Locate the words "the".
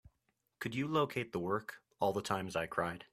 1.31-1.37, 2.11-2.23